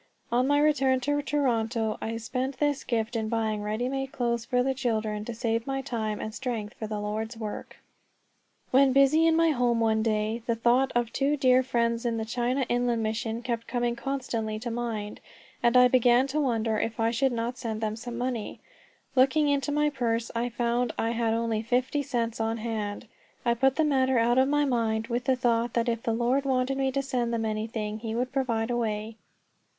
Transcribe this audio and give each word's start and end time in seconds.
On 0.31 0.47
my 0.47 0.59
return 0.59 0.99
to 1.01 1.21
Toronto 1.21 1.99
I 2.01 2.17
spent 2.17 2.57
this 2.57 2.83
gift 2.83 3.15
in 3.15 3.29
buying 3.29 3.61
ready 3.61 3.87
made 3.87 4.11
clothes 4.11 4.45
for 4.45 4.63
the 4.63 4.73
children, 4.73 5.25
to 5.25 5.35
save 5.35 5.67
my 5.67 5.83
time 5.83 6.19
and 6.19 6.33
strength 6.33 6.73
for 6.73 6.87
the 6.87 6.99
Lord's 6.99 7.37
work. 7.37 7.77
When 8.71 8.93
busy 8.93 9.27
in 9.27 9.35
my 9.35 9.49
home 9.51 9.79
one 9.79 10.01
day, 10.01 10.41
the 10.47 10.55
thought 10.55 10.91
of 10.95 11.13
two 11.13 11.37
dear 11.37 11.61
friends 11.61 12.03
of 12.07 12.17
the 12.17 12.25
China 12.25 12.61
Inland 12.67 13.03
Mission 13.03 13.43
kept 13.43 13.67
coming 13.67 13.95
constantly 13.95 14.57
to 14.57 14.71
mind, 14.71 15.19
and 15.61 15.77
I 15.77 15.87
began 15.87 16.25
to 16.29 16.39
wonder 16.41 16.79
if 16.79 16.99
I 16.99 17.11
should 17.11 17.31
not 17.31 17.59
send 17.59 17.79
them 17.79 17.95
some 17.95 18.17
money. 18.17 18.59
Looking 19.15 19.49
into 19.49 19.71
my 19.71 19.91
purse, 19.91 20.31
I 20.33 20.49
found 20.49 20.93
I 20.97 21.11
had 21.11 21.35
only 21.35 21.61
fifty 21.61 22.01
cents 22.01 22.39
on 22.39 22.57
hand. 22.57 23.05
I 23.45 23.53
put 23.53 23.75
the 23.75 23.83
matter 23.83 24.17
out 24.17 24.39
of 24.39 24.47
my 24.49 24.65
mind, 24.65 25.09
with 25.09 25.25
the 25.25 25.35
thought 25.35 25.73
that 25.75 25.87
if 25.87 26.01
the 26.01 26.13
Lord 26.13 26.43
wanted 26.43 26.79
me 26.79 26.91
to 26.91 27.03
send 27.03 27.31
them 27.31 27.45
anything 27.45 27.99
he 27.99 28.15
would 28.15 28.31
provide 28.33 28.71
a 28.71 28.77
way. 28.77 29.17